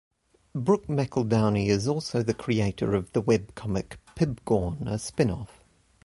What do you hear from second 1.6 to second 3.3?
is also the creator of the